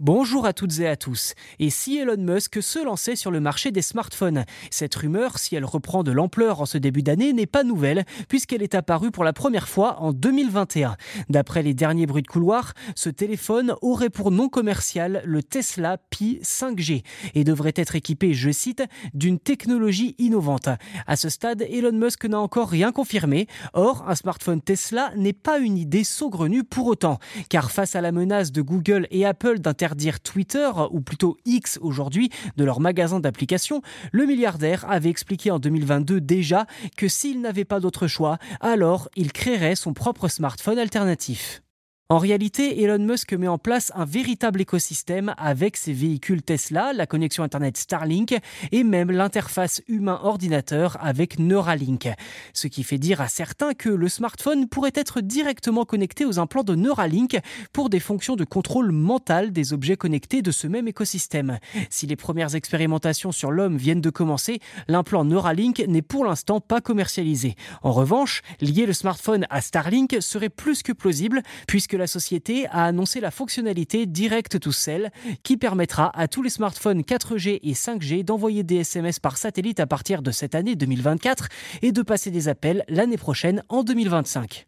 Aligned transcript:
Bonjour 0.00 0.44
à 0.44 0.52
toutes 0.52 0.80
et 0.80 0.88
à 0.88 0.96
tous. 0.96 1.34
Et 1.60 1.70
si 1.70 1.98
Elon 1.98 2.16
Musk 2.18 2.60
se 2.60 2.84
lançait 2.84 3.14
sur 3.14 3.30
le 3.30 3.38
marché 3.38 3.70
des 3.70 3.80
smartphones? 3.80 4.44
Cette 4.72 4.96
rumeur, 4.96 5.38
si 5.38 5.54
elle 5.54 5.64
reprend 5.64 6.02
de 6.02 6.10
l'ampleur 6.10 6.60
en 6.60 6.66
ce 6.66 6.78
début 6.78 7.04
d'année, 7.04 7.32
n'est 7.32 7.46
pas 7.46 7.62
nouvelle, 7.62 8.04
puisqu'elle 8.28 8.64
est 8.64 8.74
apparue 8.74 9.12
pour 9.12 9.22
la 9.22 9.32
première 9.32 9.68
fois 9.68 10.00
en 10.00 10.12
2021. 10.12 10.96
D'après 11.28 11.62
les 11.62 11.74
derniers 11.74 12.06
bruits 12.06 12.24
de 12.24 12.26
couloir, 12.26 12.72
ce 12.96 13.08
téléphone 13.08 13.76
aurait 13.82 14.10
pour 14.10 14.32
nom 14.32 14.48
commercial 14.48 15.22
le 15.24 15.44
Tesla 15.44 15.98
Pi 16.10 16.40
5G 16.42 17.04
et 17.36 17.44
devrait 17.44 17.72
être 17.76 17.94
équipé, 17.94 18.34
je 18.34 18.50
cite, 18.50 18.82
d'une 19.14 19.38
technologie 19.38 20.16
innovante. 20.18 20.70
À 21.06 21.14
ce 21.14 21.28
stade, 21.28 21.62
Elon 21.70 21.96
Musk 21.96 22.24
n'a 22.24 22.40
encore 22.40 22.68
rien 22.68 22.90
confirmé. 22.90 23.46
Or, 23.74 24.04
un 24.08 24.16
smartphone 24.16 24.60
Tesla 24.60 25.12
n'est 25.14 25.32
pas 25.32 25.60
une 25.60 25.78
idée 25.78 26.02
saugrenue 26.02 26.64
pour 26.64 26.88
autant, 26.88 27.20
car 27.48 27.70
face 27.70 27.94
à 27.94 28.00
la 28.00 28.10
menace 28.10 28.50
de 28.50 28.60
Google 28.60 29.06
et 29.12 29.24
Apple 29.24 29.60
d'interdire 29.60 29.83
Twitter, 30.22 30.70
ou 30.90 31.00
plutôt 31.00 31.36
X 31.44 31.78
aujourd'hui, 31.82 32.30
de 32.56 32.64
leur 32.64 32.80
magasin 32.80 33.20
d'applications, 33.20 33.82
le 34.12 34.26
milliardaire 34.26 34.84
avait 34.88 35.10
expliqué 35.10 35.50
en 35.50 35.58
2022 35.58 36.20
déjà 36.20 36.66
que 36.96 37.08
s'il 37.08 37.40
n'avait 37.40 37.64
pas 37.64 37.80
d'autre 37.80 38.06
choix, 38.06 38.38
alors 38.60 39.08
il 39.16 39.32
créerait 39.32 39.76
son 39.76 39.92
propre 39.92 40.28
smartphone 40.28 40.78
alternatif. 40.78 41.63
En 42.10 42.18
réalité, 42.18 42.82
Elon 42.82 42.98
Musk 42.98 43.32
met 43.32 43.48
en 43.48 43.56
place 43.56 43.90
un 43.94 44.04
véritable 44.04 44.60
écosystème 44.60 45.34
avec 45.38 45.78
ses 45.78 45.94
véhicules 45.94 46.42
Tesla, 46.42 46.92
la 46.92 47.06
connexion 47.06 47.44
Internet 47.44 47.78
Starlink 47.78 48.38
et 48.72 48.84
même 48.84 49.10
l'interface 49.10 49.80
humain-ordinateur 49.88 50.98
avec 51.00 51.38
Neuralink. 51.38 52.10
Ce 52.52 52.68
qui 52.68 52.82
fait 52.82 52.98
dire 52.98 53.22
à 53.22 53.28
certains 53.28 53.72
que 53.72 53.88
le 53.88 54.10
smartphone 54.10 54.68
pourrait 54.68 54.92
être 54.94 55.22
directement 55.22 55.86
connecté 55.86 56.26
aux 56.26 56.38
implants 56.38 56.62
de 56.62 56.74
Neuralink 56.74 57.38
pour 57.72 57.88
des 57.88 58.00
fonctions 58.00 58.36
de 58.36 58.44
contrôle 58.44 58.92
mental 58.92 59.50
des 59.50 59.72
objets 59.72 59.96
connectés 59.96 60.42
de 60.42 60.50
ce 60.50 60.66
même 60.66 60.86
écosystème. 60.86 61.58
Si 61.88 62.06
les 62.06 62.16
premières 62.16 62.54
expérimentations 62.54 63.32
sur 63.32 63.50
l'homme 63.50 63.78
viennent 63.78 64.02
de 64.02 64.10
commencer, 64.10 64.60
l'implant 64.88 65.24
Neuralink 65.24 65.82
n'est 65.88 66.02
pour 66.02 66.26
l'instant 66.26 66.60
pas 66.60 66.82
commercialisé. 66.82 67.54
En 67.82 67.92
revanche, 67.92 68.42
lier 68.60 68.84
le 68.84 68.92
smartphone 68.92 69.46
à 69.48 69.62
Starlink 69.62 70.18
serait 70.20 70.50
plus 70.50 70.82
que 70.82 70.92
plausible 70.92 71.42
puisque 71.66 71.93
la 71.96 72.06
société 72.06 72.66
a 72.68 72.84
annoncé 72.84 73.20
la 73.20 73.30
fonctionnalité 73.30 74.06
Direct 74.06 74.58
to 74.58 74.72
Cell 74.72 75.10
qui 75.42 75.56
permettra 75.56 76.10
à 76.18 76.28
tous 76.28 76.42
les 76.42 76.50
smartphones 76.50 77.02
4G 77.02 77.60
et 77.62 77.72
5G 77.72 78.24
d'envoyer 78.24 78.62
des 78.62 78.76
SMS 78.76 79.18
par 79.18 79.36
satellite 79.36 79.80
à 79.80 79.86
partir 79.86 80.22
de 80.22 80.30
cette 80.30 80.54
année 80.54 80.76
2024 80.76 81.48
et 81.82 81.92
de 81.92 82.02
passer 82.02 82.30
des 82.30 82.48
appels 82.48 82.84
l'année 82.88 83.18
prochaine 83.18 83.62
en 83.68 83.82
2025. 83.82 84.66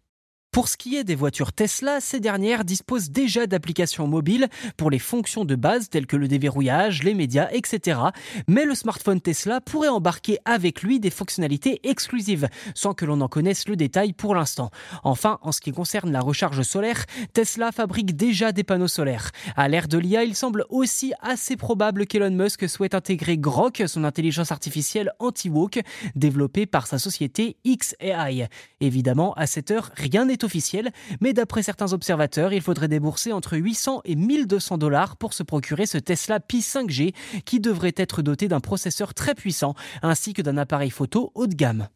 Pour 0.57 0.69
ce 0.69 0.79
qui 0.79 0.97
est 0.97 1.05
des 1.05 1.17
voitures 1.17 1.53
Tesla, 1.53 2.01
ces 2.01 2.19
dernières 2.19 2.65
disposent 2.65 3.11
déjà 3.11 3.47
d'applications 3.47 4.07
mobiles 4.07 4.49
pour 4.79 4.89
les 4.89 4.99
fonctions 4.99 5.45
de 5.45 5.55
base 5.55 5.91
telles 5.91 6.07
que 6.07 6.17
le 6.17 6.29
déverrouillage, 6.29 7.03
les 7.03 7.13
médias, 7.13 7.51
etc. 7.53 8.01
Mais 8.49 8.65
le 8.65 8.75
smartphone 8.75 9.21
Tesla 9.21 9.61
pourrait 9.61 9.89
embarquer 9.89 10.39
avec 10.47 10.83
lui 10.83 10.99
des 10.99 11.11
fonctionnalités 11.11 11.87
exclusives, 11.87 12.49
sans 12.75 12.95
que 12.95 13.05
l'on 13.05 13.21
en 13.21 13.29
connaisse 13.29 13.69
le 13.69 13.77
détail 13.77 14.15
pour 14.15 14.35
l'instant. 14.35 14.71
Enfin, 15.05 15.39
en 15.43 15.53
ce 15.53 15.61
qui 15.61 15.73
concerne 15.73 16.11
la 16.11 16.23
recharge 16.23 16.63
solaire, 16.63 17.05
Tesla 17.35 17.71
fabrique 17.71 18.17
déjà 18.17 18.53
des 18.53 18.65
panneaux 18.65 18.89
solaires. 18.89 19.33
À 19.57 19.69
l'ère 19.69 19.89
de 19.89 19.99
l'IA, 19.99 20.25
il 20.25 20.35
semble 20.35 20.65
aussi 20.71 21.13
assez 21.21 21.57
probable 21.57 22.07
qu'Elon 22.07 22.31
Musk 22.31 22.67
souhaite 22.67 22.95
intégrer 22.95 23.37
Grok, 23.37 23.83
son 23.87 24.05
intelligence 24.05 24.53
artificielle 24.53 25.13
anti-woke, 25.19 25.81
développée 26.15 26.65
par 26.65 26.87
sa 26.87 26.99
société 26.99 27.59
XAI. 27.67 28.49
Évidemment, 28.81 29.35
à 29.35 29.47
cette 29.47 29.71
heure, 29.71 29.91
rien 29.97 30.25
n'est 30.25 30.46
officiel, 30.47 30.91
mais 31.21 31.35
d'après 31.35 31.63
certains 31.63 31.93
observateurs, 31.93 32.55
il 32.55 32.63
faudrait 32.63 32.89
débourser 32.89 33.33
entre 33.33 33.59
800 33.59 34.01
et 34.07 34.17
1200 34.17 34.79
dollars 34.79 35.17
pour 35.19 35.35
se 35.35 35.43
procurer 35.43 35.85
ce 35.85 35.99
Tesla 35.99 36.41
Pi 36.41 36.61
5G 36.61 37.15
qui 37.45 37.61
devrait 37.61 37.95
être 37.97 38.23
doté 38.23 38.49
d'un 38.49 38.61
processeur 38.61 39.13
très 39.13 39.35
puissant 39.35 39.75
ainsi 40.03 40.33
que 40.33 40.43
d'un 40.43 40.57
appareil 40.57 40.91
photo 40.91 41.33
haut 41.35 41.47
de 41.47 41.55
gamme. 41.55 41.89